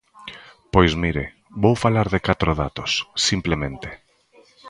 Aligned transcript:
Pois 0.73 0.91
mire, 1.01 1.25
vou 1.63 1.75
falar 1.83 2.07
de 2.13 2.19
catro 2.27 2.51
datos, 2.63 2.91
simplemente. 3.27 3.89